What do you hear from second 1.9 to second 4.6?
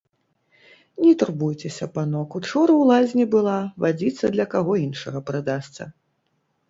панок, учора ў лазні была, вадзіца для